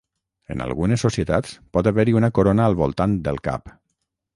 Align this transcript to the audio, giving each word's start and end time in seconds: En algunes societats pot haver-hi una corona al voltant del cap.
En 0.55 0.63
algunes 0.65 1.03
societats 1.05 1.53
pot 1.77 1.91
haver-hi 1.93 2.19
una 2.23 2.33
corona 2.41 2.69
al 2.71 2.83
voltant 2.85 3.19
del 3.31 3.43
cap. 3.51 3.77